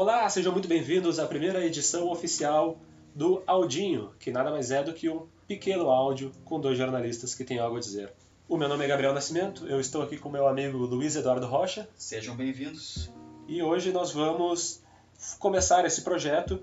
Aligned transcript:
Olá, 0.00 0.30
sejam 0.30 0.52
muito 0.52 0.68
bem-vindos 0.68 1.18
à 1.18 1.26
primeira 1.26 1.66
edição 1.66 2.08
oficial 2.08 2.78
do 3.16 3.42
Audinho, 3.44 4.12
que 4.20 4.30
nada 4.30 4.48
mais 4.48 4.70
é 4.70 4.80
do 4.80 4.92
que 4.92 5.10
um 5.10 5.26
pequeno 5.48 5.90
áudio 5.90 6.30
com 6.44 6.60
dois 6.60 6.78
jornalistas 6.78 7.34
que 7.34 7.42
têm 7.42 7.58
algo 7.58 7.78
a 7.78 7.80
dizer. 7.80 8.12
O 8.48 8.56
meu 8.56 8.68
nome 8.68 8.84
é 8.84 8.86
Gabriel 8.86 9.12
Nascimento, 9.12 9.66
eu 9.66 9.80
estou 9.80 10.00
aqui 10.00 10.16
com 10.16 10.28
meu 10.30 10.46
amigo 10.46 10.78
Luiz 10.78 11.16
Eduardo 11.16 11.48
Rocha. 11.48 11.88
Sejam 11.96 12.36
bem-vindos. 12.36 13.10
E 13.48 13.60
hoje 13.60 13.90
nós 13.90 14.12
vamos 14.12 14.80
começar 15.40 15.84
esse 15.84 16.02
projeto 16.02 16.62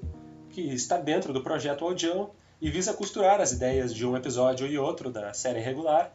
que 0.51 0.61
está 0.73 0.97
dentro 0.97 1.33
do 1.33 1.43
projeto 1.43 1.83
Audião 1.83 2.29
e 2.61 2.69
visa 2.69 2.93
costurar 2.93 3.41
as 3.41 3.51
ideias 3.51 3.93
de 3.93 4.05
um 4.05 4.15
episódio 4.15 4.65
e 4.65 4.77
outro 4.77 5.11
da 5.11 5.33
série 5.33 5.59
regular 5.59 6.09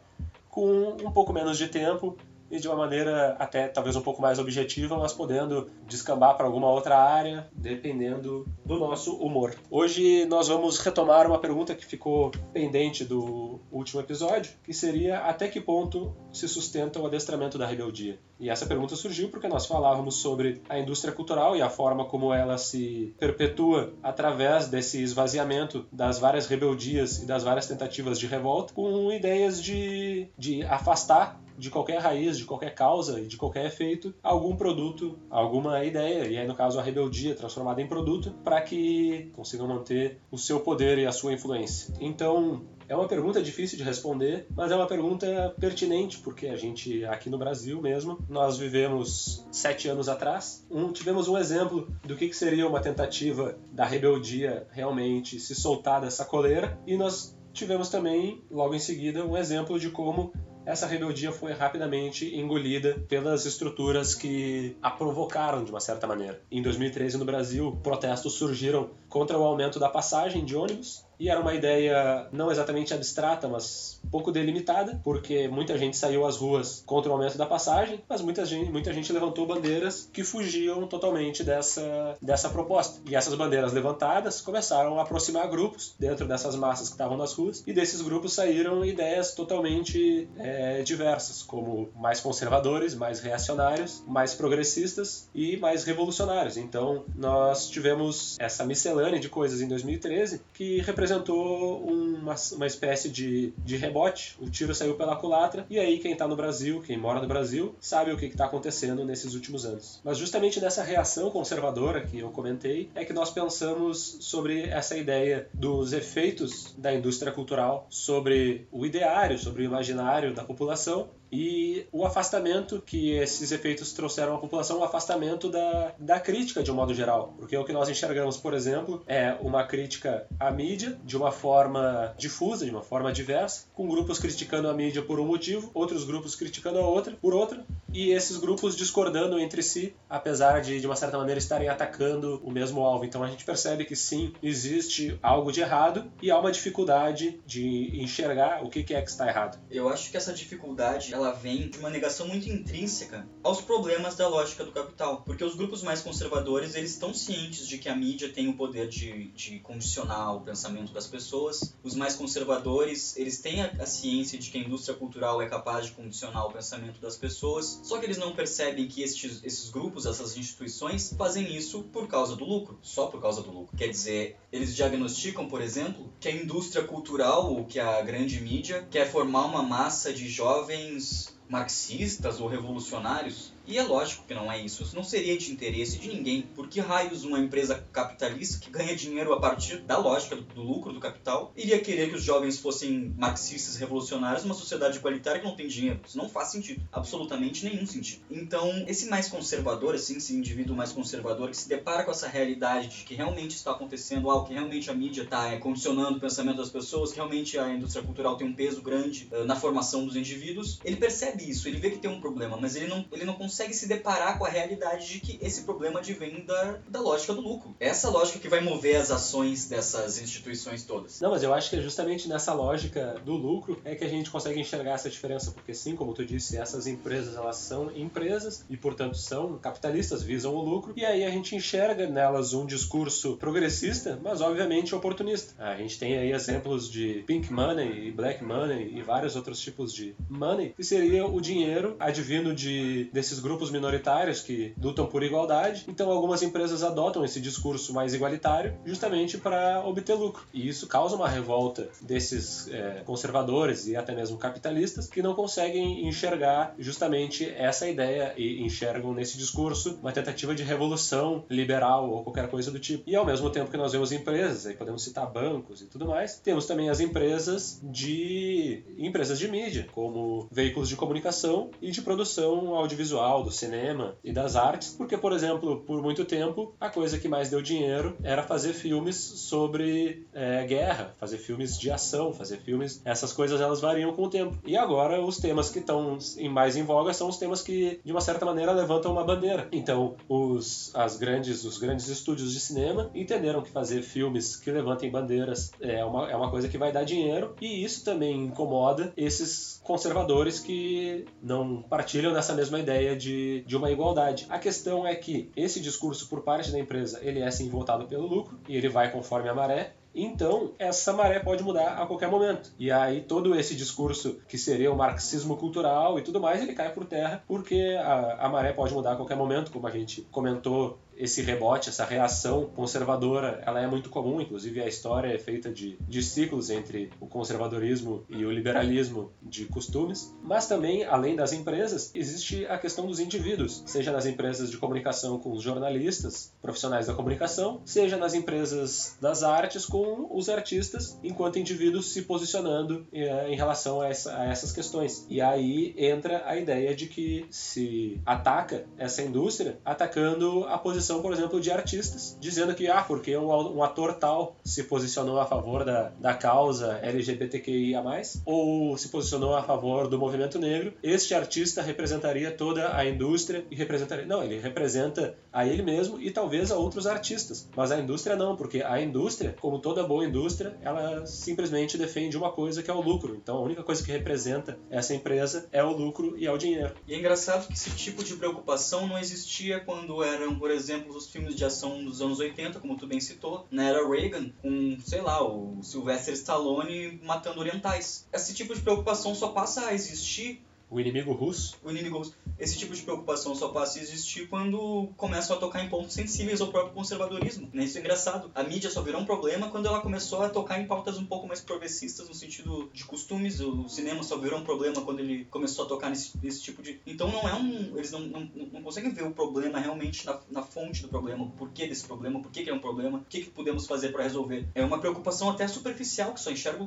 com 0.49 0.97
um 0.99 1.11
pouco 1.11 1.31
menos 1.31 1.59
de 1.59 1.67
tempo 1.67 2.17
e 2.51 2.59
de 2.59 2.67
uma 2.67 2.75
maneira 2.75 3.35
até 3.39 3.67
talvez 3.67 3.95
um 3.95 4.01
pouco 4.01 4.21
mais 4.21 4.37
objetiva, 4.37 4.97
mas 4.97 5.13
podendo 5.13 5.69
descambar 5.87 6.35
para 6.35 6.45
alguma 6.45 6.69
outra 6.69 6.97
área, 6.97 7.47
dependendo 7.53 8.45
do 8.65 8.77
nosso 8.77 9.15
humor. 9.15 9.55
Hoje 9.69 10.25
nós 10.25 10.49
vamos 10.49 10.77
retomar 10.79 11.25
uma 11.25 11.39
pergunta 11.39 11.73
que 11.73 11.85
ficou 11.85 12.31
pendente 12.51 13.05
do 13.05 13.59
último 13.71 14.01
episódio, 14.01 14.51
que 14.63 14.73
seria 14.73 15.19
até 15.19 15.47
que 15.47 15.61
ponto 15.61 16.13
se 16.33 16.47
sustenta 16.47 16.99
o 16.99 17.05
adestramento 17.05 17.57
da 17.57 17.65
rebeldia. 17.65 18.19
E 18.39 18.49
essa 18.49 18.65
pergunta 18.65 18.95
surgiu 18.95 19.29
porque 19.29 19.47
nós 19.47 19.67
falávamos 19.67 20.15
sobre 20.15 20.61
a 20.67 20.79
indústria 20.79 21.13
cultural 21.13 21.55
e 21.55 21.61
a 21.61 21.69
forma 21.69 22.05
como 22.05 22.33
ela 22.33 22.57
se 22.57 23.15
perpetua 23.19 23.93
através 24.01 24.67
desse 24.67 25.01
esvaziamento 25.01 25.85
das 25.91 26.17
várias 26.17 26.47
rebeldias 26.47 27.21
e 27.21 27.25
das 27.25 27.43
várias 27.43 27.67
tentativas 27.67 28.19
de 28.19 28.25
revolta, 28.25 28.73
com 28.73 29.11
ideias 29.11 29.61
de, 29.61 30.27
de 30.37 30.63
afastar 30.63 31.39
de 31.61 31.69
qualquer 31.69 31.99
raiz, 31.99 32.39
de 32.39 32.45
qualquer 32.45 32.73
causa 32.73 33.21
e 33.21 33.27
de 33.27 33.37
qualquer 33.37 33.67
efeito, 33.67 34.15
algum 34.23 34.55
produto, 34.55 35.19
alguma 35.29 35.85
ideia, 35.85 36.27
e 36.27 36.35
aí 36.35 36.47
no 36.47 36.55
caso 36.55 36.79
a 36.79 36.81
rebeldia 36.81 37.35
transformada 37.35 37.79
em 37.79 37.85
produto, 37.87 38.33
para 38.43 38.59
que 38.61 39.31
consigam 39.35 39.67
manter 39.67 40.19
o 40.31 40.39
seu 40.39 40.61
poder 40.61 40.97
e 40.97 41.05
a 41.05 41.11
sua 41.11 41.33
influência. 41.33 41.93
Então, 41.99 42.63
é 42.89 42.95
uma 42.95 43.07
pergunta 43.07 43.39
difícil 43.43 43.77
de 43.77 43.83
responder, 43.83 44.47
mas 44.55 44.71
é 44.71 44.75
uma 44.75 44.87
pergunta 44.87 45.53
pertinente, 45.59 46.17
porque 46.17 46.47
a 46.47 46.55
gente, 46.55 47.05
aqui 47.05 47.29
no 47.29 47.37
Brasil 47.37 47.79
mesmo, 47.79 48.17
nós 48.27 48.57
vivemos 48.57 49.45
sete 49.51 49.87
anos 49.87 50.09
atrás, 50.09 50.65
um, 50.67 50.91
tivemos 50.91 51.27
um 51.27 51.37
exemplo 51.37 51.87
do 52.03 52.15
que, 52.15 52.27
que 52.27 52.35
seria 52.35 52.67
uma 52.67 52.81
tentativa 52.81 53.55
da 53.71 53.85
rebeldia 53.85 54.65
realmente 54.71 55.39
se 55.39 55.53
soltar 55.53 56.01
dessa 56.01 56.25
coleira, 56.25 56.81
e 56.87 56.97
nós 56.97 57.37
tivemos 57.53 57.89
também, 57.89 58.41
logo 58.49 58.73
em 58.73 58.79
seguida, 58.79 59.23
um 59.23 59.37
exemplo 59.37 59.79
de 59.79 59.91
como 59.91 60.33
essa 60.65 60.85
rebeldia 60.85 61.31
foi 61.31 61.53
rapidamente 61.53 62.35
engolida 62.35 63.03
pelas 63.07 63.45
estruturas 63.45 64.15
que 64.15 64.75
a 64.81 64.89
provocaram 64.89 65.63
de 65.63 65.71
uma 65.71 65.79
certa 65.79 66.07
maneira. 66.07 66.41
Em 66.51 66.61
2013, 66.61 67.17
no 67.17 67.25
Brasil, 67.25 67.79
protestos 67.83 68.33
surgiram 68.33 68.89
contra 69.09 69.37
o 69.37 69.43
aumento 69.43 69.79
da 69.79 69.89
passagem 69.89 70.45
de 70.45 70.55
ônibus 70.55 71.05
e 71.19 71.29
era 71.29 71.39
uma 71.39 71.53
ideia 71.53 72.27
não 72.31 72.51
exatamente 72.51 72.93
abstrata, 72.93 73.47
mas 73.47 74.00
pouco 74.11 74.31
delimitada, 74.31 74.99
porque 75.03 75.47
muita 75.47 75.77
gente 75.77 75.95
saiu 75.97 76.25
às 76.25 76.37
ruas 76.37 76.83
contra 76.85 77.09
o 77.09 77.13
aumento 77.13 77.37
da 77.37 77.45
passagem, 77.45 78.03
mas 78.07 78.21
muita 78.21 78.45
gente, 78.45 78.71
muita 78.71 78.91
gente 78.93 79.11
levantou 79.11 79.47
bandeiras 79.47 80.09
que 80.11 80.23
fugiam 80.23 80.85
totalmente 80.87 81.43
dessa, 81.43 82.15
dessa 82.21 82.49
proposta. 82.49 83.01
E 83.09 83.15
essas 83.15 83.33
bandeiras 83.35 83.73
levantadas 83.73 84.41
começaram 84.41 84.99
a 84.99 85.03
aproximar 85.03 85.47
grupos 85.47 85.95
dentro 85.97 86.27
dessas 86.27 86.55
massas 86.55 86.89
que 86.89 86.93
estavam 86.93 87.17
nas 87.17 87.33
ruas, 87.33 87.63
e 87.65 87.73
desses 87.73 88.01
grupos 88.01 88.33
saíram 88.33 88.83
ideias 88.83 89.33
totalmente 89.33 90.27
é, 90.37 90.81
diversas, 90.81 91.41
como 91.41 91.89
mais 91.95 92.19
conservadores, 92.19 92.93
mais 92.93 93.19
reacionários, 93.19 94.03
mais 94.07 94.33
progressistas 94.33 95.29
e 95.33 95.57
mais 95.57 95.83
revolucionários. 95.83 96.57
Então, 96.57 97.05
nós 97.15 97.69
tivemos 97.69 98.37
essa 98.39 98.65
miscelânea 98.65 99.19
de 99.19 99.29
coisas 99.29 99.61
em 99.61 99.67
2013 99.67 100.41
que 100.53 100.81
representou 100.81 101.83
uma, 101.85 102.35
uma 102.53 102.67
espécie 102.67 103.09
de, 103.09 103.53
de 103.59 103.77
rebote. 103.77 104.00
O 104.39 104.49
tiro 104.49 104.73
saiu 104.73 104.95
pela 104.95 105.15
culatra, 105.15 105.65
e 105.69 105.77
aí 105.77 105.99
quem 105.99 106.13
está 106.13 106.27
no 106.27 106.35
Brasil, 106.35 106.81
quem 106.81 106.97
mora 106.97 107.21
no 107.21 107.27
Brasil, 107.27 107.75
sabe 107.79 108.11
o 108.11 108.17
que 108.17 108.25
está 108.25 108.45
acontecendo 108.45 109.05
nesses 109.05 109.35
últimos 109.35 109.65
anos. 109.65 110.01
Mas 110.03 110.17
justamente 110.17 110.59
nessa 110.59 110.83
reação 110.83 111.29
conservadora 111.29 112.01
que 112.01 112.19
eu 112.19 112.29
comentei, 112.31 112.89
é 112.95 113.05
que 113.05 113.13
nós 113.13 113.29
pensamos 113.29 114.17
sobre 114.21 114.63
essa 114.63 114.97
ideia 114.97 115.47
dos 115.53 115.93
efeitos 115.93 116.73
da 116.77 116.93
indústria 116.93 117.31
cultural 117.31 117.85
sobre 117.89 118.67
o 118.71 118.85
ideário, 118.85 119.37
sobre 119.37 119.61
o 119.61 119.65
imaginário 119.65 120.33
da 120.33 120.43
população 120.43 121.09
e 121.31 121.87
o 121.91 122.05
afastamento 122.05 122.81
que 122.85 123.11
esses 123.11 123.51
efeitos 123.51 123.93
trouxeram 123.93 124.35
à 124.35 124.37
população, 124.37 124.79
o 124.79 124.83
afastamento 124.83 125.49
da, 125.49 125.93
da 125.97 126.19
crítica 126.19 126.61
de 126.61 126.71
um 126.71 126.75
modo 126.75 126.93
geral. 126.93 127.33
Porque 127.37 127.55
o 127.55 127.63
que 127.63 127.73
nós 127.73 127.89
enxergamos, 127.89 128.37
por 128.37 128.53
exemplo, 128.53 129.01
é 129.07 129.35
uma 129.41 129.63
crítica 129.63 130.27
à 130.39 130.51
mídia 130.51 130.99
de 131.03 131.15
uma 131.15 131.31
forma 131.31 132.13
difusa, 132.17 132.65
de 132.65 132.71
uma 132.71 132.81
forma 132.81 133.11
diversa, 133.11 133.65
com 133.73 133.87
grupos 133.87 134.19
criticando 134.19 134.67
a 134.67 134.73
mídia 134.73 135.01
por 135.01 135.19
um 135.19 135.25
motivo, 135.25 135.71
outros 135.73 136.03
grupos 136.03 136.35
criticando 136.35 136.79
a 136.79 136.87
outra 136.87 137.15
por 137.21 137.33
outra, 137.33 137.65
e 137.93 138.11
esses 138.11 138.37
grupos 138.37 138.75
discordando 138.75 139.39
entre 139.39 139.61
si, 139.61 139.95
apesar 140.09 140.61
de, 140.61 140.79
de 140.79 140.87
uma 140.87 140.95
certa 140.95 141.17
maneira, 141.17 141.39
estarem 141.39 141.69
atacando 141.69 142.41
o 142.43 142.51
mesmo 142.51 142.81
alvo. 142.81 143.05
Então 143.05 143.23
a 143.23 143.27
gente 143.27 143.45
percebe 143.45 143.85
que 143.85 143.95
sim, 143.95 144.33
existe 144.41 145.17
algo 145.21 145.51
de 145.51 145.61
errado 145.61 146.11
e 146.21 146.31
há 146.31 146.39
uma 146.39 146.51
dificuldade 146.51 147.39
de 147.45 148.01
enxergar 148.01 148.63
o 148.63 148.69
que 148.69 148.79
é 148.93 149.01
que 149.01 149.09
está 149.09 149.27
errado. 149.27 149.59
Eu 149.69 149.89
acho 149.89 150.09
que 150.09 150.17
essa 150.17 150.33
dificuldade 150.33 151.13
ela 151.21 151.31
vem 151.31 151.69
de 151.69 151.77
uma 151.77 151.89
negação 151.89 152.27
muito 152.27 152.49
intrínseca 152.49 153.27
aos 153.43 153.61
problemas 153.61 154.15
da 154.15 154.27
lógica 154.27 154.63
do 154.63 154.71
capital, 154.71 155.21
porque 155.21 155.43
os 155.43 155.55
grupos 155.55 155.83
mais 155.83 156.01
conservadores 156.01 156.75
eles 156.75 156.91
estão 156.91 157.13
cientes 157.13 157.67
de 157.67 157.77
que 157.77 157.87
a 157.87 157.95
mídia 157.95 158.29
tem 158.29 158.49
o 158.49 158.55
poder 158.55 158.87
de, 158.87 159.27
de 159.29 159.59
condicionar 159.59 160.35
o 160.35 160.41
pensamento 160.41 160.91
das 160.91 161.07
pessoas. 161.07 161.75
Os 161.83 161.95
mais 161.95 162.15
conservadores 162.15 163.15
eles 163.17 163.39
têm 163.39 163.61
a, 163.61 163.67
a 163.79 163.85
ciência 163.85 164.37
de 164.37 164.49
que 164.49 164.57
a 164.57 164.61
indústria 164.61 164.95
cultural 164.95 165.41
é 165.41 165.47
capaz 165.47 165.85
de 165.85 165.91
condicionar 165.91 166.47
o 166.47 166.51
pensamento 166.51 166.99
das 166.99 167.15
pessoas, 167.15 167.79
só 167.83 167.99
que 167.99 168.05
eles 168.05 168.17
não 168.17 168.33
percebem 168.33 168.87
que 168.87 169.03
estes, 169.03 169.43
esses 169.43 169.69
grupos, 169.69 170.05
essas 170.05 170.35
instituições 170.35 171.13
fazem 171.17 171.55
isso 171.55 171.83
por 171.83 172.07
causa 172.07 172.35
do 172.35 172.45
lucro, 172.45 172.79
só 172.81 173.07
por 173.07 173.21
causa 173.21 173.41
do 173.41 173.51
lucro. 173.51 173.77
Quer 173.77 173.89
dizer, 173.89 174.37
eles 174.51 174.75
diagnosticam, 174.75 175.47
por 175.47 175.61
exemplo, 175.61 176.11
que 176.19 176.27
a 176.27 176.31
indústria 176.31 176.83
cultural, 176.83 177.53
ou 177.53 177.65
que 177.65 177.79
a 177.79 178.01
grande 178.01 178.41
mídia, 178.41 178.87
quer 178.89 179.09
formar 179.09 179.45
uma 179.45 179.61
massa 179.61 180.11
de 180.11 180.27
jovens 180.27 181.10
marxistas 181.51 182.39
ou 182.39 182.47
revolucionários 182.47 183.53
e 183.71 183.77
é 183.77 183.83
lógico 183.83 184.25
que 184.27 184.33
não 184.33 184.51
é 184.51 184.59
isso. 184.59 184.83
Isso 184.83 184.95
não 184.95 185.03
seria 185.03 185.37
de 185.37 185.49
interesse 185.49 185.97
de 185.97 186.09
ninguém. 186.09 186.41
Por 186.41 186.67
que 186.67 186.81
raios 186.81 187.23
uma 187.23 187.39
empresa 187.39 187.81
capitalista 187.93 188.59
que 188.59 188.69
ganha 188.69 188.93
dinheiro 188.93 189.31
a 189.31 189.39
partir 189.39 189.77
da 189.77 189.97
lógica 189.97 190.35
do, 190.35 190.61
lucro 190.61 190.91
do 190.91 190.99
capital 190.99 191.53
iria 191.55 191.79
querer 191.79 192.09
que 192.09 192.15
os 192.15 192.23
jovens 192.23 192.59
fossem 192.59 193.13
marxistas 193.17 193.77
revolucionários 193.77 194.43
numa 194.43 194.53
sociedade 194.53 194.97
igualitária 194.97 195.39
que 195.39 195.47
não 195.47 195.55
tem 195.55 195.67
dinheiro? 195.67 196.01
Isso 196.05 196.17
não 196.17 196.27
faz 196.27 196.49
sentido. 196.49 196.81
Absolutamente 196.91 197.63
nenhum 197.63 197.85
sentido. 197.85 198.21
Então, 198.29 198.83
esse 198.87 199.07
mais 199.07 199.29
conservador, 199.29 199.95
assim, 199.95 200.17
esse 200.17 200.35
indivíduo 200.35 200.75
mais 200.75 200.91
conservador 200.91 201.49
que 201.49 201.55
se 201.55 201.69
depara 201.69 202.03
com 202.03 202.11
essa 202.11 202.27
realidade 202.27 202.89
de 202.89 203.03
que 203.05 203.15
realmente 203.15 203.55
está 203.55 203.71
acontecendo 203.71 204.29
algo, 204.29 204.47
que 204.47 204.53
realmente 204.53 204.89
a 204.89 204.93
mídia 204.93 205.23
está 205.23 205.47
é, 205.47 205.57
condicionando 205.57 206.17
o 206.17 206.19
pensamento 206.19 206.57
das 206.57 206.69
pessoas, 206.69 207.11
que 207.11 207.15
realmente 207.15 207.57
a 207.57 207.73
indústria 207.73 208.03
cultural 208.03 208.35
tem 208.35 208.47
um 208.47 208.53
peso 208.53 208.81
grande 208.81 209.29
uh, 209.31 209.45
na 209.45 209.55
formação 209.55 210.05
dos 210.05 210.17
indivíduos, 210.17 210.79
ele 210.83 210.97
percebe 210.97 211.49
isso, 211.49 211.67
ele 211.67 211.77
vê 211.77 211.89
que 211.91 211.99
tem 211.99 212.11
um 212.11 212.19
problema, 212.19 212.57
mas 212.59 212.75
ele 212.75 212.87
não, 212.87 213.05
ele 213.11 213.23
não 213.23 213.33
consegue 213.33 213.60
consegue 213.61 213.73
se 213.75 213.87
deparar 213.87 214.37
com 214.37 214.45
a 214.45 214.49
realidade 214.49 215.07
de 215.07 215.19
que 215.19 215.39
esse 215.41 215.61
problema 215.63 215.99
advém 215.99 216.43
da, 216.45 216.79
da 216.87 216.99
lógica 216.99 217.33
do 217.33 217.41
lucro. 217.41 217.75
É 217.79 217.89
essa 217.89 218.09
lógica 218.09 218.39
que 218.39 218.47
vai 218.47 218.59
mover 218.59 218.95
as 218.95 219.11
ações 219.11 219.67
dessas 219.67 220.19
instituições 220.19 220.83
todas. 220.83 221.19
Não, 221.21 221.29
mas 221.29 221.43
eu 221.43 221.53
acho 221.53 221.69
que 221.69 221.75
é 221.75 221.81
justamente 221.81 222.27
nessa 222.27 222.53
lógica 222.53 223.21
do 223.23 223.33
lucro 223.33 223.79
é 223.85 223.93
que 223.93 224.03
a 224.03 224.07
gente 224.07 224.31
consegue 224.31 224.59
enxergar 224.59 224.93
essa 224.93 225.09
diferença, 225.09 225.51
porque 225.51 225.73
sim, 225.73 225.95
como 225.95 226.13
tu 226.13 226.25
disse, 226.25 226.57
essas 226.57 226.87
empresas 226.87 227.35
elas 227.35 227.57
são 227.57 227.91
empresas 227.95 228.65
e 228.69 228.75
portanto 228.75 229.17
são 229.17 229.57
capitalistas, 229.57 230.23
visam 230.23 230.55
o 230.55 230.61
lucro, 230.61 230.93
e 230.95 231.05
aí 231.05 231.23
a 231.23 231.29
gente 231.29 231.55
enxerga 231.55 232.07
nelas 232.07 232.53
um 232.53 232.65
discurso 232.65 233.37
progressista, 233.37 234.19
mas 234.23 234.41
obviamente 234.41 234.95
oportunista. 234.95 235.53
A 235.63 235.75
gente 235.77 235.99
tem 235.99 236.17
aí 236.17 236.31
exemplos 236.31 236.89
de 236.89 237.23
pink 237.27 237.51
money 237.53 238.07
e 238.07 238.11
black 238.11 238.43
money 238.43 238.97
e 238.97 239.01
vários 239.01 239.35
outros 239.35 239.59
tipos 239.59 239.93
de 239.93 240.15
money, 240.29 240.73
que 240.75 240.83
seria 240.83 241.25
o 241.25 241.39
dinheiro 241.39 241.95
advindo 241.99 242.53
de 242.53 243.09
desses 243.13 243.39
grupos 243.41 243.71
minoritários 243.71 244.41
que 244.41 244.73
lutam 244.81 245.05
por 245.05 245.23
igualdade. 245.23 245.85
Então, 245.87 246.11
algumas 246.11 246.41
empresas 246.41 246.83
adotam 246.83 247.25
esse 247.25 247.41
discurso 247.41 247.93
mais 247.93 248.13
igualitário 248.13 248.75
justamente 248.85 249.37
para 249.37 249.83
obter 249.85 250.13
lucro. 250.13 250.43
E 250.53 250.67
isso 250.67 250.87
causa 250.87 251.15
uma 251.15 251.27
revolta 251.27 251.89
desses 252.01 252.67
é, 252.69 253.01
conservadores 253.05 253.87
e 253.87 253.95
até 253.95 254.13
mesmo 254.13 254.37
capitalistas 254.37 255.07
que 255.07 255.21
não 255.21 255.33
conseguem 255.33 256.07
enxergar 256.07 256.73
justamente 256.77 257.49
essa 257.49 257.87
ideia 257.87 258.33
e 258.37 258.61
enxergam 258.61 259.13
nesse 259.13 259.37
discurso 259.37 259.97
uma 260.01 260.11
tentativa 260.11 260.53
de 260.53 260.63
revolução 260.63 261.43
liberal 261.49 262.09
ou 262.09 262.23
qualquer 262.23 262.49
coisa 262.49 262.71
do 262.71 262.79
tipo. 262.79 263.03
E 263.07 263.15
ao 263.15 263.25
mesmo 263.25 263.49
tempo 263.49 263.71
que 263.71 263.77
nós 263.77 263.91
vemos 263.91 264.11
empresas, 264.11 264.65
aí 264.65 264.75
podemos 264.75 265.03
citar 265.03 265.29
bancos 265.31 265.81
e 265.81 265.85
tudo 265.85 266.05
mais, 266.05 266.37
temos 266.39 266.65
também 266.65 266.89
as 266.89 266.99
empresas 266.99 267.79
de 267.83 268.83
empresas 268.97 269.39
de 269.39 269.47
mídia, 269.47 269.87
como 269.91 270.47
veículos 270.51 270.89
de 270.89 270.95
comunicação 270.95 271.71
e 271.81 271.91
de 271.91 272.01
produção 272.01 272.75
audiovisual 272.75 273.30
do 273.39 273.51
cinema 273.51 274.15
e 274.23 274.33
das 274.33 274.55
artes, 274.55 274.89
porque, 274.97 275.17
por 275.17 275.31
exemplo, 275.31 275.81
por 275.81 276.01
muito 276.01 276.25
tempo, 276.25 276.75
a 276.79 276.89
coisa 276.89 277.17
que 277.17 277.29
mais 277.29 277.49
deu 277.49 277.61
dinheiro 277.61 278.17
era 278.23 278.43
fazer 278.43 278.73
filmes 278.73 279.15
sobre 279.15 280.27
é, 280.33 280.65
guerra, 280.65 281.13
fazer 281.17 281.37
filmes 281.37 281.79
de 281.79 281.89
ação, 281.89 282.33
fazer 282.33 282.57
filmes. 282.57 283.01
Essas 283.05 283.31
coisas 283.31 283.61
elas 283.61 283.79
variam 283.79 284.13
com 284.13 284.23
o 284.23 284.29
tempo. 284.29 284.57
E 284.65 284.75
agora 284.75 285.21
os 285.21 285.37
temas 285.37 285.69
que 285.69 285.79
estão 285.79 286.17
mais 286.49 286.75
em 286.75 286.83
voga 286.83 287.13
são 287.13 287.29
os 287.29 287.37
temas 287.37 287.61
que, 287.61 288.01
de 288.03 288.11
uma 288.11 288.21
certa 288.21 288.45
maneira, 288.45 288.71
levantam 288.73 289.11
uma 289.13 289.23
bandeira. 289.23 289.67
Então, 289.71 290.15
os, 290.27 290.93
as 290.93 291.17
grandes, 291.17 291.63
os 291.63 291.77
grandes 291.77 292.07
estúdios 292.07 292.51
de 292.51 292.59
cinema 292.59 293.09
entenderam 293.15 293.61
que 293.61 293.71
fazer 293.71 294.01
filmes 294.01 294.55
que 294.55 294.71
levantem 294.71 295.09
bandeiras 295.09 295.71
é 295.79 296.03
uma, 296.03 296.29
é 296.29 296.35
uma 296.35 296.49
coisa 296.49 296.67
que 296.67 296.77
vai 296.77 296.91
dar 296.91 297.03
dinheiro, 297.03 297.55
e 297.61 297.83
isso 297.83 298.03
também 298.03 298.45
incomoda 298.45 299.13
esses 299.15 299.79
conservadores 299.83 300.59
que 300.59 301.25
não 301.41 301.81
partilham 301.81 302.33
dessa 302.33 302.53
mesma 302.53 302.79
ideia 302.79 303.15
de, 303.21 303.61
de 303.61 303.77
uma 303.77 303.91
igualdade. 303.91 304.45
A 304.49 304.57
questão 304.59 305.05
é 305.05 305.15
que 305.15 305.51
esse 305.55 305.79
discurso 305.79 306.27
por 306.27 306.41
parte 306.41 306.71
da 306.71 306.79
empresa 306.79 307.19
ele 307.21 307.39
é 307.39 307.51
sim 307.51 307.69
voltado 307.69 308.05
pelo 308.05 308.27
lucro 308.27 308.59
e 308.67 308.75
ele 308.75 308.89
vai 308.89 309.11
conforme 309.11 309.49
a 309.49 309.53
maré, 309.53 309.93
então, 310.13 310.73
essa 310.77 311.13
maré 311.13 311.39
pode 311.39 311.63
mudar 311.63 312.01
a 312.01 312.05
qualquer 312.05 312.29
momento. 312.29 312.71
E 312.77 312.91
aí, 312.91 313.21
todo 313.21 313.57
esse 313.57 313.75
discurso 313.75 314.39
que 314.47 314.57
seria 314.57 314.91
o 314.91 314.95
marxismo 314.95 315.55
cultural 315.55 316.19
e 316.19 316.21
tudo 316.21 316.39
mais, 316.39 316.61
ele 316.61 316.73
cai 316.73 316.91
por 316.91 317.05
terra, 317.05 317.41
porque 317.47 317.97
a, 317.97 318.45
a 318.45 318.49
maré 318.49 318.73
pode 318.73 318.93
mudar 318.93 319.13
a 319.13 319.15
qualquer 319.15 319.37
momento, 319.37 319.71
como 319.71 319.87
a 319.87 319.91
gente 319.91 320.21
comentou 320.29 320.99
esse 321.21 321.43
rebote, 321.43 321.89
essa 321.89 322.03
reação 322.03 322.65
conservadora, 322.65 323.61
ela 323.63 323.79
é 323.79 323.85
muito 323.85 324.09
comum, 324.09 324.41
inclusive 324.41 324.81
a 324.81 324.87
história 324.87 325.31
é 325.31 325.37
feita 325.37 325.71
de, 325.71 325.95
de 326.01 326.23
ciclos 326.23 326.71
entre 326.71 327.11
o 327.19 327.27
conservadorismo 327.27 328.23
e 328.27 328.43
o 328.43 328.51
liberalismo 328.51 329.31
de 329.39 329.65
costumes, 329.65 330.35
mas 330.41 330.67
também, 330.67 331.03
além 331.03 331.35
das 331.35 331.53
empresas, 331.53 332.09
existe 332.15 332.65
a 332.65 332.77
questão 332.79 333.05
dos 333.05 333.19
indivíduos, 333.19 333.83
seja 333.85 334.11
nas 334.11 334.25
empresas 334.25 334.71
de 334.71 334.77
comunicação 334.77 335.37
com 335.37 335.51
os 335.51 335.61
jornalistas, 335.61 336.51
profissionais 336.59 337.05
da 337.05 337.13
comunicação, 337.13 337.81
seja 337.85 338.17
nas 338.17 338.33
empresas 338.33 339.15
das 339.21 339.43
artes 339.43 339.85
com 339.85 340.27
os 340.31 340.49
artistas, 340.49 341.19
enquanto 341.23 341.59
indivíduos 341.59 342.11
se 342.11 342.23
posicionando 342.23 343.05
eh, 343.13 343.49
em 343.49 343.55
relação 343.55 344.01
a, 344.01 344.09
essa, 344.09 344.35
a 344.35 344.45
essas 344.45 344.71
questões. 344.71 345.27
E 345.29 345.39
aí 345.39 345.93
entra 345.95 346.41
a 346.47 346.57
ideia 346.57 346.95
de 346.95 347.05
que 347.05 347.45
se 347.51 348.19
ataca 348.25 348.85
essa 348.97 349.21
indústria 349.21 349.77
atacando 349.85 350.65
a 350.65 350.79
posição 350.79 351.10
posição, 351.11 351.21
por 351.21 351.33
exemplo, 351.33 351.59
de 351.59 351.71
artistas, 351.71 352.37
dizendo 352.39 352.73
que, 352.73 352.87
ah, 352.87 353.03
porque 353.03 353.35
um, 353.35 353.83
ator 353.83 354.13
tal 354.13 354.55
se 354.63 354.83
posicionou 354.83 355.39
a 355.39 355.45
favor 355.45 355.83
da, 355.83 356.09
da 356.19 356.33
causa 356.33 356.99
LGBTQIA, 357.01 358.01
ou 358.45 358.97
se 358.97 359.09
posicionou 359.09 359.55
a 359.55 359.63
favor 359.63 360.07
do 360.07 360.17
movimento 360.17 360.57
negro, 360.57 360.93
este 361.03 361.33
artista 361.33 361.81
representaria 361.81 362.51
toda 362.51 362.95
a 362.95 363.05
indústria 363.05 363.65
e 363.69 363.75
representaria. 363.75 364.25
Não, 364.25 364.43
ele 364.43 364.59
representa 364.59 365.35
a 365.51 365.65
ele 365.65 365.81
mesmo 365.81 366.21
e 366.21 366.31
talvez 366.31 366.71
a 366.71 366.77
outros 366.77 367.05
artistas. 367.05 367.69
Mas 367.75 367.91
a 367.91 367.99
indústria 367.99 368.35
não, 368.35 368.55
porque 368.55 368.81
a 368.81 369.01
indústria, 369.01 369.55
como 369.59 369.79
toda 369.79 370.03
boa 370.03 370.25
indústria, 370.25 370.75
ela 370.81 371.25
simplesmente 371.25 371.97
defende 371.97 372.37
uma 372.37 372.51
coisa 372.51 372.81
que 372.81 372.89
é 372.89 372.93
o 372.93 373.01
lucro. 373.01 373.35
Então 373.35 373.57
a 373.57 373.61
única 373.61 373.83
coisa 373.83 374.03
que 374.03 374.11
representa 374.11 374.77
essa 374.89 375.13
empresa 375.13 375.67
é 375.71 375.83
o 375.83 375.91
lucro 375.91 376.37
e 376.37 376.45
é 376.45 376.51
o 376.51 376.57
dinheiro. 376.57 376.93
E 377.07 377.13
é 377.13 377.17
engraçado 377.17 377.67
que 377.67 377.73
esse 377.73 377.91
tipo 377.91 378.23
de 378.23 378.35
preocupação 378.35 379.07
não 379.07 379.17
existia 379.17 379.79
quando 379.79 380.23
eram, 380.23 380.55
por 380.55 380.71
exemplo, 380.71 381.00
exemplo, 381.01 381.17
os 381.17 381.29
filmes 381.29 381.55
de 381.55 381.65
ação 381.65 382.03
dos 382.03 382.21
anos 382.21 382.39
80, 382.39 382.79
como 382.79 382.97
tu 382.97 383.07
bem 383.07 383.19
citou, 383.19 383.67
na 383.71 383.83
era 383.83 384.07
Reagan, 384.07 384.51
com, 384.61 384.97
sei 385.03 385.21
lá, 385.21 385.43
o 385.43 385.81
Sylvester 385.81 386.33
Stallone 386.33 387.19
matando 387.23 387.59
orientais. 387.59 388.27
Esse 388.31 388.53
tipo 388.53 388.73
de 388.73 388.81
preocupação 388.81 389.33
só 389.35 389.49
passa 389.49 389.87
a 389.87 389.93
existir 389.93 390.61
o 390.91 390.99
inimigo 390.99 391.31
russo? 391.31 391.77
O 391.81 391.89
inimigo 391.89 392.17
russo. 392.17 392.35
Esse 392.59 392.77
tipo 392.77 392.93
de 392.93 393.01
preocupação 393.01 393.55
só 393.55 393.69
passa 393.69 393.97
a 393.97 394.01
existir 394.01 394.49
quando 394.49 395.07
começam 395.15 395.55
a 395.55 395.59
tocar 395.59 395.83
em 395.83 395.89
pontos 395.89 396.13
sensíveis 396.13 396.59
ao 396.59 396.67
próprio 396.67 396.93
conservadorismo. 396.93 397.69
Né? 397.73 397.85
Isso 397.85 397.97
é 397.97 398.01
engraçado. 398.01 398.51
A 398.53 398.61
mídia 398.61 398.89
só 398.89 399.01
virou 399.01 399.21
um 399.21 399.25
problema 399.25 399.69
quando 399.69 399.85
ela 399.85 400.01
começou 400.01 400.41
a 400.41 400.49
tocar 400.49 400.81
em 400.81 400.85
pautas 400.85 401.17
um 401.17 401.25
pouco 401.25 401.47
mais 401.47 401.61
progressistas 401.61 402.27
no 402.27 402.35
sentido 402.35 402.89
de 402.93 403.05
costumes. 403.05 403.61
O 403.61 403.87
cinema 403.87 404.21
só 404.21 404.37
virou 404.37 404.59
um 404.59 404.65
problema 404.65 405.01
quando 405.01 405.21
ele 405.21 405.45
começou 405.45 405.85
a 405.85 405.87
tocar 405.87 406.09
nesse, 406.09 406.37
nesse 406.43 406.61
tipo 406.61 406.83
de. 406.83 406.99
Então 407.07 407.31
não 407.31 407.47
é 407.47 407.53
um. 407.53 407.97
Eles 407.97 408.11
não, 408.11 408.19
não, 408.19 408.49
não 408.53 408.83
conseguem 408.83 409.13
ver 409.13 409.23
o 409.23 409.31
problema 409.31 409.79
realmente 409.79 410.25
na, 410.25 410.41
na 410.51 410.61
fonte 410.61 411.03
do 411.03 411.07
problema, 411.07 411.45
o 411.45 411.51
porquê 411.51 411.87
desse 411.87 412.05
problema, 412.05 412.41
por 412.41 412.51
que, 412.51 412.63
que 412.65 412.69
é 412.69 412.73
um 412.73 412.79
problema, 412.79 413.19
o 413.19 413.25
que, 413.29 413.41
que 413.41 413.49
podemos 413.49 413.87
fazer 413.87 414.09
para 414.09 414.23
resolver. 414.23 414.67
É 414.75 414.83
uma 414.83 414.99
preocupação 414.99 415.49
até 415.49 415.65
superficial, 415.69 416.33
que 416.33 416.41
só 416.41 416.51
enxerga 416.51 416.83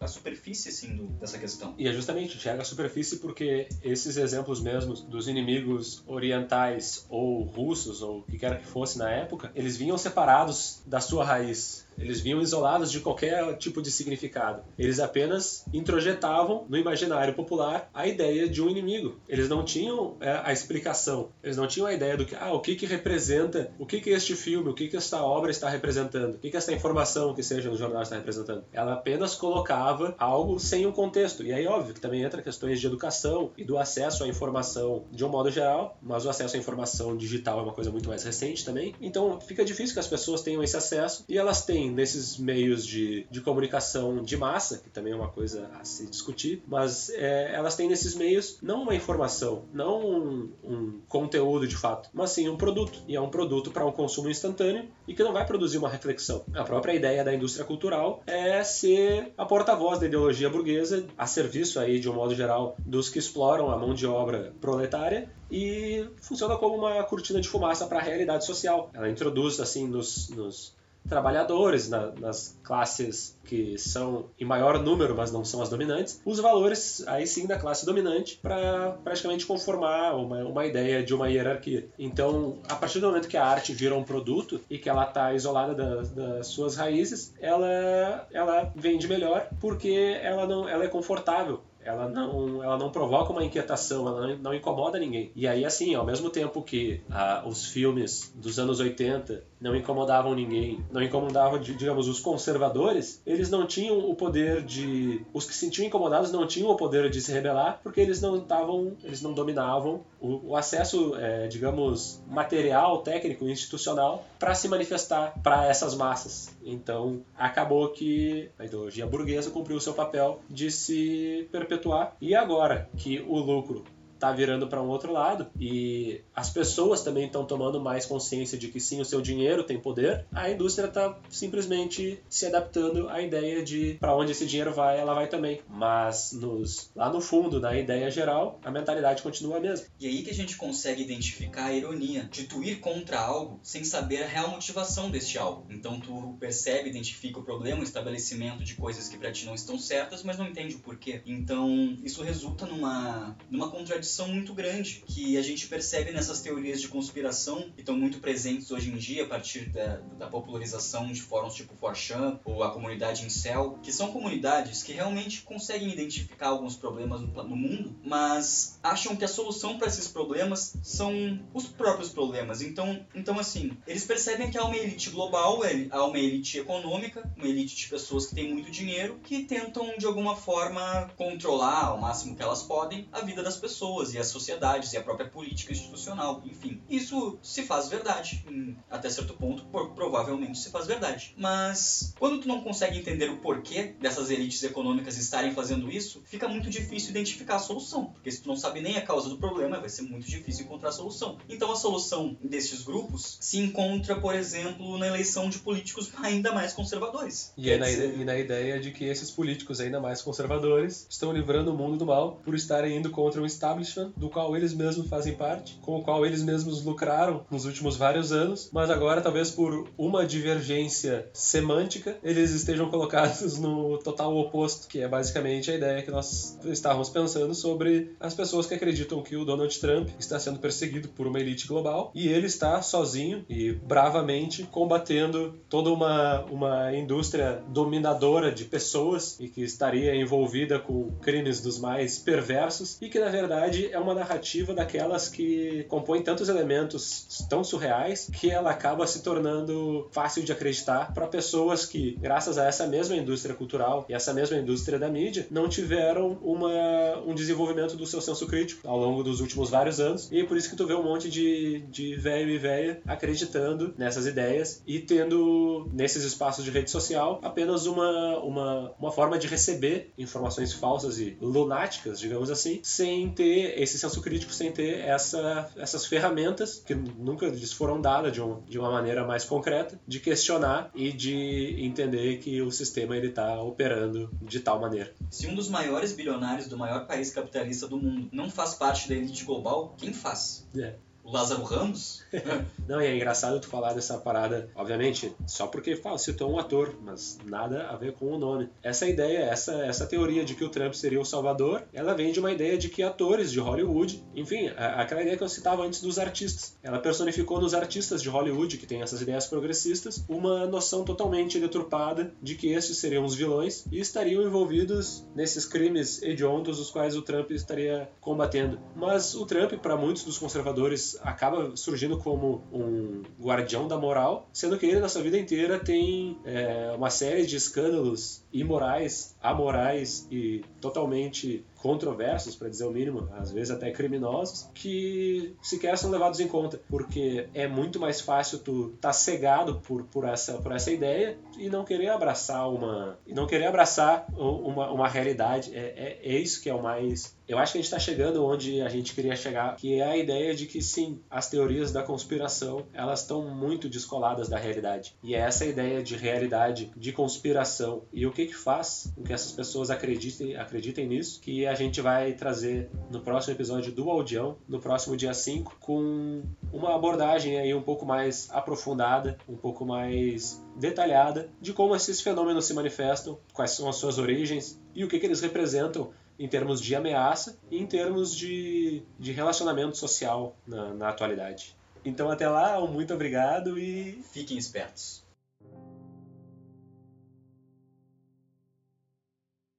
a 0.00 0.06
superfície 0.06 0.70
assim, 0.70 0.96
do, 0.96 1.06
dessa 1.18 1.38
questão. 1.38 1.74
E 1.76 1.86
é 1.86 1.92
justamente 1.92 2.36
enxerga 2.36 2.62
a 2.62 2.64
superfície 2.64 3.18
porque 3.18 3.68
esses 3.82 4.16
exemplos 4.16 4.60
mesmos 4.60 5.02
dos 5.02 5.28
inimigos 5.28 6.02
orientais 6.06 7.04
ou 7.10 7.42
russos 7.42 8.00
ou 8.00 8.20
o 8.20 8.22
que 8.22 8.38
quer 8.38 8.58
que 8.58 8.66
fosse 8.66 8.98
na 8.98 9.10
época, 9.10 9.52
eles 9.54 9.76
vinham 9.76 9.98
separados 9.98 10.82
da 10.86 11.00
sua 11.00 11.24
raiz. 11.24 11.86
Eles 12.00 12.20
vinham 12.20 12.40
isolados 12.40 12.90
de 12.90 13.00
qualquer 13.00 13.56
tipo 13.58 13.82
de 13.82 13.90
significado. 13.90 14.62
Eles 14.78 14.98
apenas 14.98 15.64
introjetavam 15.72 16.64
no 16.68 16.76
imaginário 16.76 17.34
popular 17.34 17.88
a 17.92 18.06
ideia 18.06 18.48
de 18.48 18.62
um 18.62 18.68
inimigo. 18.68 19.20
Eles 19.28 19.48
não 19.48 19.64
tinham 19.64 20.16
é, 20.20 20.40
a 20.44 20.52
explicação. 20.52 21.30
Eles 21.42 21.56
não 21.56 21.66
tinham 21.66 21.86
a 21.86 21.92
ideia 21.92 22.16
do 22.16 22.24
que, 22.24 22.34
ah, 22.34 22.52
o 22.52 22.60
que 22.60 22.74
que 22.74 22.86
representa, 22.86 23.70
o 23.78 23.86
que 23.86 24.00
que 24.00 24.10
este 24.10 24.34
filme, 24.34 24.70
o 24.70 24.74
que 24.74 24.88
que 24.88 24.96
esta 24.96 25.22
obra 25.22 25.50
está 25.50 25.68
representando, 25.68 26.34
o 26.34 26.38
que 26.38 26.50
que 26.50 26.56
esta 26.56 26.72
informação 26.72 27.34
que 27.34 27.42
seja 27.42 27.68
no 27.70 27.76
jornal 27.76 28.02
está 28.02 28.16
representando. 28.16 28.64
Ela 28.72 28.94
apenas 28.94 29.34
colocava 29.34 30.14
algo 30.18 30.58
sem 30.58 30.86
um 30.86 30.92
contexto. 30.92 31.42
E 31.42 31.52
aí, 31.52 31.66
óbvio, 31.66 31.94
que 31.94 32.00
também 32.00 32.22
entra 32.22 32.42
questões 32.42 32.80
de 32.80 32.86
educação 32.86 33.50
e 33.56 33.64
do 33.64 33.76
acesso 33.76 34.24
à 34.24 34.28
informação 34.28 35.04
de 35.12 35.24
um 35.24 35.28
modo 35.28 35.50
geral, 35.50 35.98
mas 36.02 36.24
o 36.24 36.30
acesso 36.30 36.56
à 36.56 36.58
informação 36.58 37.16
digital 37.16 37.60
é 37.60 37.62
uma 37.62 37.72
coisa 37.72 37.90
muito 37.90 38.08
mais 38.08 38.24
recente 38.24 38.64
também. 38.64 38.94
Então, 39.00 39.40
fica 39.40 39.64
difícil 39.64 39.94
que 39.94 40.00
as 40.00 40.06
pessoas 40.06 40.42
tenham 40.42 40.62
esse 40.62 40.76
acesso 40.76 41.24
e 41.28 41.36
elas 41.36 41.64
têm 41.64 41.89
nesses 41.90 42.38
meios 42.38 42.86
de, 42.86 43.26
de 43.30 43.40
comunicação 43.40 44.22
de 44.22 44.36
massa, 44.36 44.78
que 44.78 44.90
também 44.90 45.12
é 45.12 45.16
uma 45.16 45.28
coisa 45.28 45.70
a 45.78 45.84
se 45.84 46.06
discutir, 46.06 46.62
mas 46.66 47.10
é, 47.10 47.52
elas 47.54 47.76
têm 47.76 47.88
nesses 47.88 48.14
meios 48.14 48.58
não 48.62 48.82
uma 48.82 48.94
informação, 48.94 49.64
não 49.72 50.00
um, 50.00 50.52
um 50.64 51.00
conteúdo 51.08 51.66
de 51.66 51.76
fato, 51.76 52.08
mas 52.12 52.30
sim 52.30 52.48
um 52.48 52.56
produto. 52.56 53.02
E 53.06 53.16
é 53.16 53.20
um 53.20 53.28
produto 53.28 53.70
para 53.70 53.84
um 53.84 53.92
consumo 53.92 54.28
instantâneo 54.28 54.88
e 55.06 55.14
que 55.14 55.22
não 55.22 55.32
vai 55.32 55.46
produzir 55.46 55.78
uma 55.78 55.88
reflexão. 55.88 56.44
A 56.54 56.64
própria 56.64 56.94
ideia 56.94 57.24
da 57.24 57.34
indústria 57.34 57.64
cultural 57.64 58.22
é 58.26 58.62
ser 58.64 59.32
a 59.36 59.44
porta-voz 59.44 59.98
da 59.98 60.06
ideologia 60.06 60.48
burguesa 60.48 61.06
a 61.16 61.26
serviço 61.26 61.78
aí, 61.78 61.98
de 62.00 62.08
um 62.08 62.14
modo 62.14 62.34
geral, 62.34 62.76
dos 62.78 63.08
que 63.08 63.18
exploram 63.18 63.70
a 63.70 63.76
mão 63.76 63.94
de 63.94 64.06
obra 64.06 64.52
proletária 64.60 65.30
e 65.50 66.06
funciona 66.20 66.56
como 66.56 66.76
uma 66.76 67.02
cortina 67.04 67.40
de 67.40 67.48
fumaça 67.48 67.86
para 67.86 67.98
a 67.98 68.02
realidade 68.02 68.44
social. 68.44 68.90
Ela 68.94 69.08
introduz 69.08 69.58
assim 69.58 69.86
nos, 69.86 70.28
nos 70.30 70.74
trabalhadores, 71.10 71.90
na, 71.90 72.12
nas 72.12 72.58
classes 72.62 73.38
que 73.44 73.76
são 73.76 74.26
em 74.38 74.44
maior 74.44 74.80
número, 74.80 75.14
mas 75.14 75.32
não 75.32 75.44
são 75.44 75.60
as 75.60 75.68
dominantes, 75.68 76.22
os 76.24 76.38
valores 76.38 77.06
aí 77.06 77.26
sim 77.26 77.46
da 77.46 77.58
classe 77.58 77.84
dominante 77.84 78.38
para 78.40 78.92
praticamente 79.02 79.44
conformar 79.44 80.14
uma, 80.14 80.38
uma 80.44 80.64
ideia 80.64 81.02
de 81.02 81.12
uma 81.12 81.28
hierarquia. 81.28 81.88
Então, 81.98 82.58
a 82.68 82.76
partir 82.76 83.00
do 83.00 83.08
momento 83.08 83.28
que 83.28 83.36
a 83.36 83.44
arte 83.44 83.74
vira 83.74 83.94
um 83.94 84.04
produto 84.04 84.60
e 84.70 84.78
que 84.78 84.88
ela 84.88 85.04
está 85.04 85.34
isolada 85.34 85.74
da, 85.74 86.02
das 86.02 86.46
suas 86.46 86.76
raízes, 86.76 87.34
ela, 87.40 88.26
ela 88.32 88.72
vende 88.76 89.08
melhor 89.08 89.48
porque 89.60 90.16
ela, 90.22 90.46
não, 90.46 90.68
ela 90.68 90.84
é 90.84 90.88
confortável 90.88 91.60
ela 91.82 92.08
não, 92.08 92.62
ela 92.62 92.76
não 92.76 92.90
provoca 92.90 93.32
uma 93.32 93.44
inquietação, 93.44 94.06
ela 94.06 94.36
não, 94.36 94.54
incomoda 94.54 94.98
ninguém. 94.98 95.32
E 95.34 95.48
aí, 95.48 95.64
assim, 95.64 95.94
ao 95.94 96.04
mesmo 96.04 96.28
tempo 96.28 96.62
que 96.62 97.00
ah, 97.10 97.42
os 97.46 97.66
filmes 97.66 98.32
dos 98.34 98.58
anos 98.58 98.80
80 98.80 99.42
não 99.60 99.76
incomodavam 99.76 100.34
ninguém, 100.34 100.82
não 100.90 101.02
incomodavam, 101.02 101.58
digamos, 101.58 102.08
os 102.08 102.18
conservadores, 102.18 103.20
eles 103.26 103.50
não 103.50 103.66
tinham 103.66 103.98
o 103.98 104.14
poder 104.14 104.62
de. 104.62 105.24
Os 105.32 105.44
que 105.44 105.52
se 105.52 105.60
sentiam 105.60 105.86
incomodados 105.86 106.32
não 106.32 106.46
tinham 106.46 106.70
o 106.70 106.76
poder 106.76 107.10
de 107.10 107.20
se 107.20 107.30
rebelar, 107.32 107.80
porque 107.82 108.00
eles 108.00 108.20
não 108.20 108.38
estavam, 108.38 108.96
eles 109.04 109.20
não 109.20 109.32
dominavam 109.32 110.02
o, 110.20 110.50
o 110.50 110.56
acesso, 110.56 111.14
é, 111.16 111.46
digamos, 111.46 112.22
material, 112.26 113.02
técnico, 113.02 113.48
institucional 113.48 114.24
para 114.38 114.54
se 114.54 114.68
manifestar 114.68 115.34
para 115.42 115.66
essas 115.66 115.94
massas. 115.94 116.56
Então, 116.64 117.20
acabou 117.36 117.88
que 117.90 118.50
a 118.58 118.64
ideologia 118.64 119.06
burguesa 119.06 119.50
cumpriu 119.50 119.76
o 119.76 119.80
seu 119.80 119.92
papel 119.92 120.40
de 120.48 120.70
se 120.70 121.48
perpetuar. 121.52 122.16
E 122.20 122.34
agora 122.34 122.88
que 122.96 123.20
o 123.20 123.38
lucro 123.38 123.84
está 124.20 124.30
virando 124.30 124.68
para 124.68 124.82
um 124.82 124.88
outro 124.88 125.10
lado 125.10 125.46
e 125.58 126.20
as 126.36 126.50
pessoas 126.50 127.02
também 127.02 127.24
estão 127.24 127.46
tomando 127.46 127.80
mais 127.80 128.04
consciência 128.04 128.58
de 128.58 128.68
que 128.68 128.78
sim, 128.78 129.00
o 129.00 129.04
seu 129.04 129.22
dinheiro 129.22 129.64
tem 129.64 129.80
poder, 129.80 130.26
a 130.30 130.50
indústria 130.50 130.86
está 130.86 131.18
simplesmente 131.30 132.20
se 132.28 132.44
adaptando 132.44 133.08
à 133.08 133.22
ideia 133.22 133.64
de 133.64 133.96
para 133.98 134.14
onde 134.14 134.32
esse 134.32 134.44
dinheiro 134.44 134.72
vai, 134.74 135.00
ela 135.00 135.14
vai 135.14 135.26
também. 135.26 135.62
Mas 135.68 136.32
nos, 136.32 136.90
lá 136.94 137.10
no 137.10 137.20
fundo, 137.20 137.58
na 137.58 137.74
ideia 137.78 138.10
geral, 138.10 138.60
a 138.62 138.70
mentalidade 138.70 139.22
continua 139.22 139.56
a 139.56 139.60
mesma. 139.60 139.86
E 139.98 140.06
aí 140.06 140.22
que 140.22 140.30
a 140.30 140.34
gente 140.34 140.56
consegue 140.56 141.02
identificar 141.02 141.66
a 141.66 141.72
ironia 141.72 142.28
de 142.30 142.44
tu 142.44 142.62
ir 142.62 142.76
contra 142.80 143.18
algo 143.18 143.58
sem 143.62 143.84
saber 143.84 144.22
a 144.24 144.26
real 144.26 144.50
motivação 144.50 145.10
deste 145.10 145.38
algo. 145.38 145.66
Então 145.70 145.98
tu 145.98 146.36
percebe, 146.38 146.90
identifica 146.90 147.38
o 147.38 147.42
problema, 147.42 147.80
o 147.80 147.84
estabelecimento 147.84 148.62
de 148.62 148.74
coisas 148.74 149.08
que 149.08 149.16
para 149.16 149.32
ti 149.32 149.46
não 149.46 149.54
estão 149.54 149.78
certas, 149.78 150.22
mas 150.22 150.36
não 150.36 150.46
entende 150.46 150.74
o 150.74 150.80
porquê. 150.80 151.22
Então 151.24 151.96
isso 152.04 152.22
resulta 152.22 152.66
numa, 152.66 153.34
numa 153.50 153.70
contradição 153.70 154.09
contradição 154.10 154.28
muito 154.28 154.52
grande 154.52 155.04
que 155.06 155.36
a 155.36 155.42
gente 155.42 155.66
percebe 155.68 156.10
nessas 156.10 156.40
teorias 156.40 156.80
de 156.80 156.88
conspiração 156.88 157.70
que 157.74 157.80
estão 157.80 157.96
muito 157.96 158.18
presentes 158.18 158.70
hoje 158.70 158.90
em 158.90 158.96
dia 158.96 159.24
a 159.24 159.26
partir 159.26 159.68
da, 159.70 160.00
da 160.18 160.26
popularização 160.26 161.06
de 161.12 161.20
fóruns 161.22 161.54
tipo 161.54 161.74
4chan 161.76 162.38
ou 162.44 162.62
a 162.62 162.70
comunidade 162.70 163.24
Incel, 163.24 163.78
que 163.82 163.92
são 163.92 164.12
comunidades 164.12 164.82
que 164.82 164.92
realmente 164.92 165.42
conseguem 165.42 165.92
identificar 165.92 166.48
alguns 166.48 166.76
problemas 166.76 167.20
no, 167.20 167.28
no 167.28 167.56
mundo, 167.56 167.96
mas 168.04 168.78
acham 168.82 169.14
que 169.14 169.24
a 169.24 169.28
solução 169.28 169.78
para 169.78 169.86
esses 169.86 170.08
problemas 170.08 170.74
são 170.82 171.40
os 171.54 171.66
próprios 171.66 172.10
problemas. 172.10 172.60
Então, 172.62 173.04
então 173.14 173.38
assim, 173.38 173.76
eles 173.86 174.04
percebem 174.04 174.50
que 174.50 174.58
há 174.58 174.64
uma 174.64 174.76
elite 174.76 175.10
global, 175.10 175.60
há 175.90 176.04
uma 176.04 176.18
elite 176.18 176.58
econômica, 176.58 177.30
uma 177.36 177.46
elite 177.46 177.76
de 177.76 177.88
pessoas 177.88 178.26
que 178.26 178.34
têm 178.34 178.52
muito 178.52 178.70
dinheiro 178.70 179.20
que 179.22 179.44
tentam 179.44 179.96
de 179.96 180.06
alguma 180.06 180.34
forma 180.34 181.10
controlar 181.16 181.86
ao 181.86 182.00
máximo 182.00 182.34
que 182.34 182.42
elas 182.42 182.62
podem 182.62 183.08
a 183.12 183.20
vida 183.20 183.42
das 183.42 183.56
pessoas 183.56 183.99
e 184.14 184.18
as 184.18 184.28
sociedades 184.28 184.92
e 184.92 184.96
a 184.96 185.02
própria 185.02 185.28
política 185.28 185.72
institucional, 185.72 186.42
enfim. 186.44 186.80
Isso 186.88 187.38
se 187.42 187.62
faz 187.62 187.88
verdade, 187.88 188.44
até 188.90 189.08
certo 189.10 189.34
ponto, 189.34 189.64
provavelmente 189.94 190.58
se 190.58 190.70
faz 190.70 190.86
verdade. 190.86 191.34
Mas 191.36 192.14
quando 192.18 192.40
tu 192.40 192.48
não 192.48 192.60
consegue 192.60 192.98
entender 192.98 193.30
o 193.30 193.38
porquê 193.38 193.94
dessas 194.00 194.30
elites 194.30 194.62
econômicas 194.62 195.18
estarem 195.18 195.52
fazendo 195.52 195.90
isso, 195.90 196.22
fica 196.24 196.48
muito 196.48 196.70
difícil 196.70 197.10
identificar 197.10 197.56
a 197.56 197.58
solução, 197.58 198.06
porque 198.06 198.30
se 198.30 198.42
tu 198.42 198.48
não 198.48 198.56
sabe 198.56 198.80
nem 198.80 198.96
a 198.96 199.02
causa 199.02 199.28
do 199.28 199.36
problema, 199.36 199.78
vai 199.78 199.88
ser 199.88 200.02
muito 200.02 200.26
difícil 200.26 200.64
encontrar 200.64 200.90
a 200.90 200.92
solução. 200.92 201.38
Então 201.48 201.70
a 201.70 201.76
solução 201.76 202.36
desses 202.42 202.82
grupos 202.82 203.38
se 203.40 203.58
encontra, 203.58 204.18
por 204.18 204.34
exemplo, 204.34 204.98
na 204.98 205.06
eleição 205.06 205.48
de 205.50 205.58
políticos 205.58 206.10
ainda 206.22 206.52
mais 206.52 206.72
conservadores. 206.72 207.52
E, 207.56 207.70
é 207.70 207.78
na, 207.78 207.90
e 207.90 208.24
na 208.24 208.38
ideia 208.38 208.80
de 208.80 208.90
que 208.90 209.04
esses 209.04 209.30
políticos 209.30 209.80
ainda 209.80 210.00
mais 210.00 210.22
conservadores 210.22 211.06
estão 211.08 211.32
livrando 211.32 211.72
o 211.72 211.76
mundo 211.76 211.96
do 211.96 212.06
mal 212.06 212.40
por 212.44 212.54
estarem 212.54 212.96
indo 212.96 213.10
contra 213.10 213.40
um 213.40 213.46
establishment 213.46 213.89
do 214.16 214.28
qual 214.28 214.56
eles 214.56 214.74
mesmos 214.74 215.08
fazem 215.08 215.34
parte, 215.34 215.78
com 215.82 215.96
o 215.96 216.02
qual 216.02 216.24
eles 216.24 216.42
mesmos 216.42 216.84
lucraram 216.84 217.44
nos 217.50 217.64
últimos 217.64 217.96
vários 217.96 218.32
anos, 218.32 218.70
mas 218.72 218.90
agora, 218.90 219.20
talvez 219.20 219.50
por 219.50 219.88
uma 219.96 220.26
divergência 220.26 221.28
semântica, 221.32 222.16
eles 222.22 222.50
estejam 222.50 222.90
colocados 222.90 223.58
no 223.58 223.98
total 223.98 224.36
oposto, 224.36 224.88
que 224.88 225.00
é 225.00 225.08
basicamente 225.08 225.70
a 225.70 225.74
ideia 225.74 226.02
que 226.02 226.10
nós 226.10 226.58
estávamos 226.64 227.08
pensando 227.08 227.54
sobre 227.54 228.14
as 228.20 228.34
pessoas 228.34 228.66
que 228.66 228.74
acreditam 228.74 229.22
que 229.22 229.36
o 229.36 229.44
Donald 229.44 229.78
Trump 229.78 230.08
está 230.18 230.38
sendo 230.38 230.58
perseguido 230.58 231.08
por 231.08 231.26
uma 231.26 231.40
elite 231.40 231.66
global 231.66 232.10
e 232.14 232.28
ele 232.28 232.46
está 232.46 232.80
sozinho 232.82 233.44
e 233.48 233.72
bravamente 233.72 234.62
combatendo 234.64 235.54
toda 235.68 235.90
uma, 235.90 236.44
uma 236.44 236.94
indústria 236.94 237.62
dominadora 237.68 238.52
de 238.52 238.64
pessoas 238.64 239.38
e 239.40 239.48
que 239.48 239.62
estaria 239.62 240.14
envolvida 240.14 240.78
com 240.78 241.10
crimes 241.20 241.60
dos 241.60 241.78
mais 241.78 242.18
perversos 242.18 242.98
e 243.00 243.08
que 243.08 243.18
na 243.18 243.28
verdade 243.28 243.79
é 243.86 243.98
uma 243.98 244.14
narrativa 244.14 244.74
daquelas 244.74 245.28
que 245.28 245.84
compõem 245.88 246.22
tantos 246.22 246.48
elementos 246.48 247.46
tão 247.48 247.62
surreais 247.62 248.30
que 248.32 248.50
ela 248.50 248.70
acaba 248.70 249.06
se 249.06 249.22
tornando 249.22 250.08
fácil 250.12 250.42
de 250.42 250.52
acreditar 250.52 251.12
para 251.14 251.26
pessoas 251.26 251.86
que, 251.86 252.16
graças 252.20 252.58
a 252.58 252.66
essa 252.66 252.86
mesma 252.86 253.16
indústria 253.16 253.54
cultural 253.54 254.04
e 254.08 254.14
essa 254.14 254.32
mesma 254.32 254.56
indústria 254.56 254.98
da 254.98 255.08
mídia, 255.08 255.46
não 255.50 255.68
tiveram 255.68 256.38
uma, 256.42 257.18
um 257.26 257.34
desenvolvimento 257.34 257.96
do 257.96 258.06
seu 258.06 258.20
senso 258.20 258.46
crítico 258.46 258.86
ao 258.86 258.98
longo 258.98 259.22
dos 259.22 259.40
últimos 259.40 259.70
vários 259.70 260.00
anos. 260.00 260.30
E 260.30 260.40
é 260.40 260.44
por 260.44 260.56
isso 260.56 260.70
que 260.70 260.76
tu 260.76 260.86
vê 260.86 260.94
um 260.94 261.02
monte 261.02 261.28
de, 261.28 261.80
de 261.90 262.16
velho 262.16 262.50
e 262.50 262.58
velha 262.58 263.00
acreditando 263.06 263.94
nessas 263.96 264.26
ideias 264.26 264.82
e 264.86 264.98
tendo 264.98 265.88
nesses 265.92 266.24
espaços 266.24 266.64
de 266.64 266.70
rede 266.70 266.90
social 266.90 267.38
apenas 267.42 267.86
uma, 267.86 268.38
uma, 268.38 268.92
uma 268.98 269.12
forma 269.12 269.38
de 269.38 269.46
receber 269.46 270.10
informações 270.16 270.72
falsas 270.72 271.18
e 271.18 271.36
lunáticas, 271.40 272.18
digamos 272.18 272.50
assim, 272.50 272.80
sem 272.82 273.30
ter 273.30 273.69
esse 273.76 273.98
senso 273.98 274.20
crítico, 274.20 274.52
sem 274.52 274.72
ter 274.72 275.00
essa, 275.00 275.70
essas 275.76 276.06
ferramentas 276.06 276.82
que 276.84 276.94
nunca 276.94 277.46
lhes 277.46 277.72
foram 277.72 278.00
dadas 278.00 278.32
de, 278.32 278.40
um, 278.40 278.60
de 278.62 278.78
uma 278.78 278.90
maneira 278.90 279.26
mais 279.26 279.44
concreta, 279.44 280.00
de 280.06 280.20
questionar 280.20 280.90
e 280.94 281.12
de 281.12 281.76
entender 281.84 282.38
que 282.38 282.60
o 282.62 282.70
sistema 282.70 283.16
ele 283.16 283.28
está 283.28 283.60
operando 283.62 284.30
de 284.42 284.60
tal 284.60 284.80
maneira. 284.80 285.12
Se 285.30 285.46
um 285.46 285.54
dos 285.54 285.68
maiores 285.68 286.12
bilionários 286.12 286.66
do 286.66 286.76
maior 286.76 287.06
país 287.06 287.30
capitalista 287.30 287.86
do 287.86 287.96
mundo 287.96 288.28
não 288.32 288.50
faz 288.50 288.74
parte 288.74 289.08
da 289.08 289.14
elite 289.14 289.44
global, 289.44 289.94
quem 289.98 290.12
faz? 290.12 290.66
É. 290.76 290.94
Lázaro 291.24 291.62
Ramos? 291.62 292.24
não, 292.88 293.00
e 293.00 293.06
é 293.06 293.14
engraçado 293.14 293.60
tu 293.60 293.68
falar 293.68 293.92
dessa 293.92 294.18
parada, 294.18 294.68
obviamente, 294.74 295.32
só 295.46 295.66
porque 295.66 295.96
fala, 295.96 296.18
citou 296.18 296.50
um 296.50 296.58
ator, 296.58 296.94
mas 297.02 297.38
nada 297.44 297.88
a 297.88 297.96
ver 297.96 298.12
com 298.14 298.26
o 298.26 298.38
nome. 298.38 298.68
Essa 298.82 299.08
ideia, 299.08 299.38
essa, 299.38 299.72
essa 299.84 300.06
teoria 300.06 300.44
de 300.44 300.54
que 300.54 300.64
o 300.64 300.68
Trump 300.68 300.94
seria 300.94 301.20
o 301.20 301.24
salvador, 301.24 301.84
ela 301.92 302.14
vem 302.14 302.32
de 302.32 302.40
uma 302.40 302.50
ideia 302.50 302.76
de 302.76 302.88
que 302.88 303.02
atores 303.02 303.52
de 303.52 303.60
Hollywood, 303.60 304.24
enfim, 304.34 304.68
aquela 304.68 305.22
ideia 305.22 305.36
que 305.36 305.42
eu 305.42 305.48
citava 305.48 305.84
antes 305.84 306.00
dos 306.00 306.18
artistas. 306.18 306.76
Ela 306.82 306.98
personificou 306.98 307.60
nos 307.60 307.74
artistas 307.74 308.22
de 308.22 308.28
Hollywood, 308.28 308.78
que 308.78 308.86
têm 308.86 309.02
essas 309.02 309.20
ideias 309.22 309.46
progressistas, 309.46 310.24
uma 310.28 310.66
noção 310.66 311.04
totalmente 311.04 311.60
deturpada 311.60 312.32
de 312.42 312.54
que 312.54 312.72
esses 312.72 312.98
seriam 312.98 313.24
os 313.24 313.34
vilões 313.34 313.84
e 313.90 314.00
estariam 314.00 314.42
envolvidos 314.42 315.24
nesses 315.34 315.64
crimes 315.64 316.22
hediondos 316.22 316.78
os 316.78 316.90
quais 316.90 317.16
o 317.16 317.22
Trump 317.22 317.50
estaria 317.50 318.08
combatendo. 318.20 318.78
Mas 318.96 319.34
o 319.34 319.46
Trump, 319.46 319.74
para 319.74 319.96
muitos 319.96 320.24
dos 320.24 320.38
conservadores 320.38 321.19
acaba 321.22 321.76
surgindo 321.76 322.18
como 322.18 322.62
um 322.72 323.22
guardião 323.40 323.86
da 323.86 323.96
moral, 323.96 324.48
sendo 324.52 324.78
que 324.78 324.86
ele, 324.86 325.00
na 325.00 325.08
sua 325.08 325.22
vida 325.22 325.38
inteira, 325.38 325.78
tem 325.78 326.38
é, 326.44 326.92
uma 326.96 327.10
série 327.10 327.46
de 327.46 327.56
escândalos 327.56 328.44
imorais, 328.52 329.36
amorais 329.42 330.26
e 330.30 330.64
totalmente 330.80 331.64
controversos, 331.82 332.54
para 332.54 332.68
dizer 332.68 332.84
o 332.84 332.90
mínimo, 332.90 333.28
às 333.36 333.50
vezes 333.50 333.70
até 333.70 333.90
criminosos, 333.90 334.68
que 334.74 335.54
sequer 335.62 335.96
são 335.96 336.10
levados 336.10 336.40
em 336.40 336.48
conta, 336.48 336.80
porque 336.88 337.48
é 337.54 337.66
muito 337.66 337.98
mais 337.98 338.20
fácil 338.20 338.58
tu 338.58 338.92
estar 338.94 339.08
tá 339.08 339.12
cegado 339.12 339.80
por, 339.80 340.04
por, 340.04 340.24
essa, 340.24 340.54
por 340.54 340.72
essa 340.72 340.90
ideia 340.90 341.38
e 341.58 341.68
não 341.68 341.84
querer 341.84 342.08
abraçar 342.08 342.68
uma 342.68 343.18
e 343.26 343.32
não 343.32 343.46
querer 343.46 343.66
abraçar 343.66 344.26
uma, 344.36 344.90
uma 344.90 345.08
realidade. 345.08 345.74
É, 345.74 346.18
é, 346.22 346.34
é 346.34 346.38
isso 346.38 346.60
que 346.62 346.68
é 346.68 346.74
o 346.74 346.82
mais 346.82 347.34
eu 347.50 347.58
acho 347.58 347.72
que 347.72 347.78
a 347.78 347.80
gente 347.80 347.92
está 347.92 347.98
chegando 347.98 348.44
onde 348.44 348.80
a 348.80 348.88
gente 348.88 349.12
queria 349.12 349.34
chegar, 349.34 349.74
que 349.74 349.94
é 349.94 350.04
a 350.04 350.16
ideia 350.16 350.54
de 350.54 350.66
que 350.66 350.80
sim, 350.80 351.20
as 351.28 351.50
teorias 351.50 351.90
da 351.90 352.00
conspiração 352.00 352.86
elas 352.92 353.22
estão 353.22 353.42
muito 353.50 353.88
descoladas 353.88 354.48
da 354.48 354.56
realidade. 354.56 355.16
E 355.20 355.34
é 355.34 355.40
essa 355.40 355.66
ideia 355.66 356.00
de 356.00 356.14
realidade, 356.14 356.92
de 356.96 357.12
conspiração 357.12 358.02
e 358.12 358.24
o 358.24 358.30
que 358.30 358.46
que 358.46 358.54
faz 358.54 359.12
com 359.16 359.24
que 359.24 359.32
essas 359.32 359.50
pessoas 359.50 359.90
acreditem, 359.90 360.54
acreditem 360.54 361.08
nisso, 361.08 361.40
que 361.40 361.66
a 361.70 361.74
gente 361.74 362.00
vai 362.00 362.32
trazer 362.32 362.90
no 363.10 363.20
próximo 363.20 363.54
episódio 363.54 363.92
do 363.92 364.10
Audião, 364.10 364.56
no 364.68 364.80
próximo 364.80 365.16
dia 365.16 365.32
5, 365.32 365.76
com 365.78 366.42
uma 366.72 366.96
abordagem 366.96 367.58
aí 367.60 367.72
um 367.72 367.80
pouco 367.80 368.04
mais 368.04 368.48
aprofundada, 368.50 369.38
um 369.48 369.56
pouco 369.56 369.86
mais 369.86 370.60
detalhada 370.76 371.48
de 371.60 371.72
como 371.72 371.94
esses 371.94 372.20
fenômenos 372.20 372.64
se 372.64 372.74
manifestam, 372.74 373.38
quais 373.52 373.70
são 373.70 373.88
as 373.88 373.96
suas 373.96 374.18
origens 374.18 374.80
e 374.94 375.04
o 375.04 375.08
que, 375.08 375.20
que 375.20 375.26
eles 375.26 375.40
representam 375.40 376.10
em 376.36 376.48
termos 376.48 376.80
de 376.80 376.92
ameaça 376.96 377.56
e 377.70 377.78
em 377.78 377.86
termos 377.86 378.34
de, 378.34 379.04
de 379.16 379.30
relacionamento 379.30 379.96
social 379.96 380.56
na, 380.66 380.92
na 380.92 381.08
atualidade. 381.08 381.76
Então 382.04 382.30
até 382.30 382.48
lá, 382.48 382.80
muito 382.84 383.14
obrigado 383.14 383.78
e 383.78 384.24
fiquem 384.32 384.58
espertos. 384.58 385.24